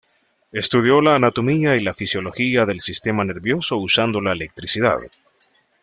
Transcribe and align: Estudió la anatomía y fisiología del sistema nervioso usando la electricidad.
Estudió 0.51 0.99
la 0.99 1.13
anatomía 1.17 1.75
y 1.75 1.85
fisiología 1.93 2.65
del 2.65 2.81
sistema 2.81 3.23
nervioso 3.23 3.77
usando 3.77 4.19
la 4.19 4.31
electricidad. 4.31 4.97